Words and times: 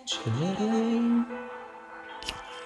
cancellerei. 0.00 1.24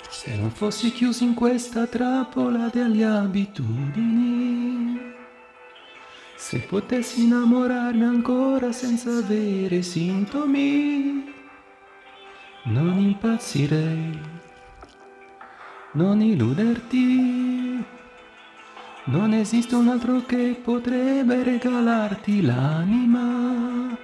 Se 0.08 0.36
non 0.36 0.50
fossi 0.50 0.92
chiuso 0.92 1.24
in 1.24 1.34
questa 1.34 1.86
trappola 1.86 2.68
delle 2.68 3.04
abitudini, 3.04 4.98
se 6.36 6.60
potessi 6.60 7.24
innamorarmi 7.24 8.04
ancora 8.04 8.72
senza 8.72 9.10
avere 9.10 9.82
sintomi, 9.82 11.32
non 12.64 12.98
impazzirei, 12.98 14.20
non 15.92 16.20
illuderti. 16.20 17.84
Non 19.06 19.34
esiste 19.34 19.74
un 19.74 19.88
altro 19.88 20.24
che 20.24 20.58
potrebbe 20.64 21.42
regalarti 21.42 22.40
l'anima, 22.40 23.94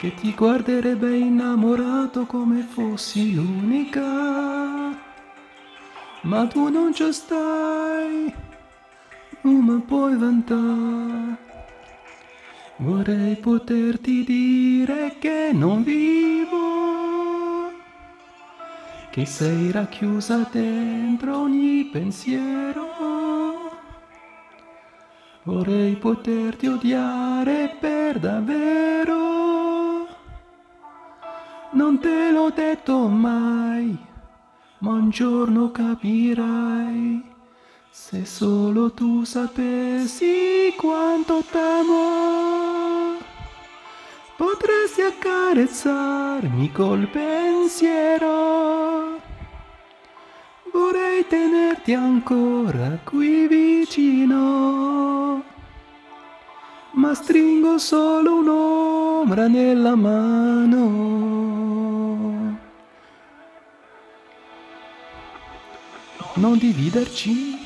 che 0.00 0.14
ti 0.14 0.32
guarderebbe 0.34 1.14
innamorato 1.14 2.24
come 2.24 2.62
fossi 2.62 3.34
l'unica. 3.34 4.96
Ma 6.22 6.46
tu 6.46 6.70
non 6.70 6.94
ci 6.94 7.12
stai, 7.12 8.32
non 9.42 9.62
mi 9.62 9.78
puoi 9.80 10.16
vantare. 10.16 11.36
Vorrei 12.76 13.36
poterti 13.36 14.24
dire 14.24 15.16
che 15.18 15.50
non 15.52 15.82
vivo, 15.82 17.72
che 19.10 19.26
sei 19.26 19.70
racchiusa 19.70 20.48
dentro 20.50 21.40
ogni 21.40 21.90
pensiero. 21.92 22.88
Vorrei 25.42 25.94
poterti 25.96 26.68
odiare 26.68 27.76
per 27.78 28.18
davvero. 28.18 29.49
Non 31.72 32.00
te 32.00 32.32
l'ho 32.32 32.50
detto 32.50 33.06
mai, 33.06 33.96
ma 34.78 34.90
un 34.90 35.10
giorno 35.10 35.70
capirai. 35.70 37.22
Se 37.88 38.24
solo 38.24 38.92
tu 38.92 39.22
sapessi 39.22 40.74
quanto 40.76 41.44
t'amo, 41.48 43.18
potresti 44.36 45.02
accarezzarmi 45.02 46.72
col 46.72 47.06
pensiero. 47.06 49.20
Vorrei 50.72 51.24
tenerti 51.28 51.94
ancora 51.94 52.98
qui 53.04 53.46
vicino, 53.46 55.44
ma 56.92 57.14
stringo 57.14 57.78
solo 57.78 58.38
un'ombra 58.38 59.46
nella 59.46 59.94
mano. 59.94 61.28
Non 66.34 66.56
dividerci, 66.58 67.58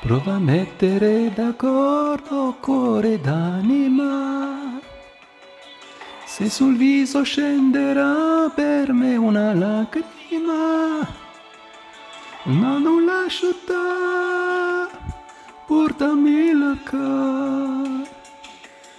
prova 0.00 0.34
a 0.34 0.38
mettere 0.38 1.32
d'accordo 1.32 2.56
cuore 2.60 3.12
ed 3.14 3.26
anima. 3.26 4.80
Se 6.24 6.48
sul 6.50 6.76
viso 6.76 7.22
scenderà 7.22 8.50
per 8.54 8.92
me 8.92 9.16
una 9.16 9.54
lacrima, 9.54 11.06
ma 12.44 12.78
non 12.78 13.04
lascio 13.04 13.54
te, 13.64 14.57
portami 15.68 16.52
la 16.54 16.74
cara. 16.82 18.02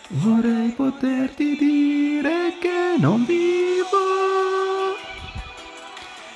Vorrei 0.10 0.70
poterti 0.70 1.56
dire 1.58 2.54
che 2.60 2.96
non 3.00 3.26
vivo, 3.26 4.96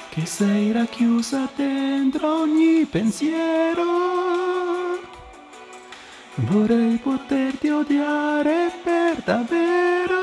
che 0.09 0.25
sei 0.25 0.72
racchiusa 0.72 1.47
dentro 1.56 2.41
ogni 2.41 2.85
pensiero. 2.85 3.84
Vorrei 6.35 6.97
poterti 6.97 7.69
odiare 7.69 8.72
per 8.84 9.22
davvero. 9.24 10.22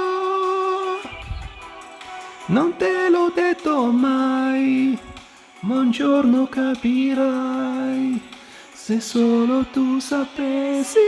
Non 2.47 2.75
te 2.77 3.09
l'ho 3.09 3.31
detto 3.33 3.93
mai, 3.93 4.99
ma 5.61 5.79
un 5.79 5.93
giorno 5.93 6.47
capirai. 6.49 7.80
Se 8.91 8.99
solo 8.99 9.65
tu 9.73 10.01
sapessi 10.01 10.99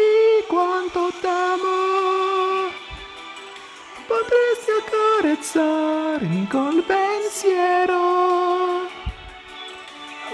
quanto 0.47 1.11
t'amo, 1.21 2.71
potresti 4.07 4.71
accarezzarmi 4.79 6.47
col 6.47 6.85
pensiero. 6.85 7.99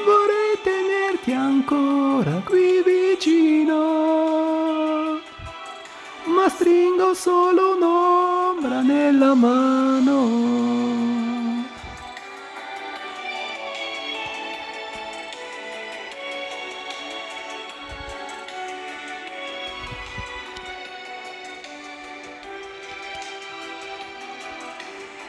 Vorrei 0.05 0.59
tenerti 0.63 1.33
ancora 1.33 2.43
qui 2.45 2.83
vicino, 2.85 3.79
ma 6.25 6.51
stringo 6.51 7.15
solo 7.15 7.77
un'ombra 7.77 8.83
nella 8.83 9.33
mano. 9.33 10.58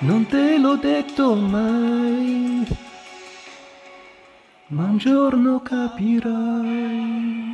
Non 0.02 0.26
te 0.28 0.58
l'ho 0.58 0.78
detto 0.78 1.36
mai, 1.36 2.66
ma 4.68 4.84
un 4.86 4.98
giorno 4.98 5.60
capirai. 5.60 7.49